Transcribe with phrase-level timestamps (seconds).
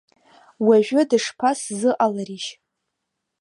[0.65, 2.49] Уажәы дышԥасзыҟаларишь?